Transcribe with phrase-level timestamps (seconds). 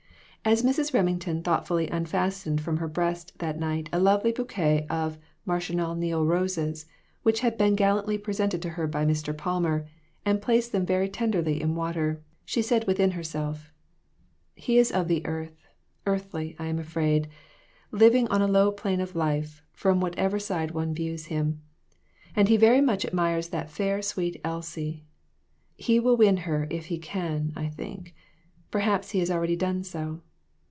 [0.43, 0.91] As Mrs.
[0.91, 6.87] Remington thoughtfully unfastened from her breast that night a lovely bouquet of Marechal Niel roses,
[7.21, 9.37] which had been gallantly presented to her by Mr.
[9.37, 9.85] Palmer,
[10.25, 13.71] and placed them very tenderly in water, she said within herself
[14.55, 15.67] "He is of the earth
[16.07, 17.27] earthy, I am afraid;
[17.91, 21.61] liv ing on a low plane of life, from whatever side one views him.
[22.35, 25.05] And he very much admires that fair, sweet Elsie;
[25.75, 28.15] he will win her if he can, I think;
[28.71, 30.21] perhaps has already done so.